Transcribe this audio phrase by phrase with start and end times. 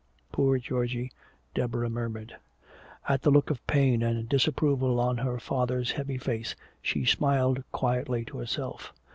[0.31, 1.11] "Poor Georgie,"
[1.53, 2.35] Deborah murmured.
[3.07, 8.25] At the look of pain and disapproval on her father's heavy face, she smiled quietly
[8.25, 8.93] to herself.